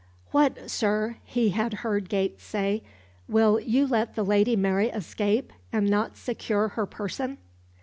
[0.31, 2.81] "What, sir," he had heard Gates say,
[3.29, 7.37] "will you let the Lady Mary escape, and not secure her person?"